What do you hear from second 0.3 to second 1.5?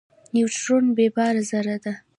نیوترون بېباره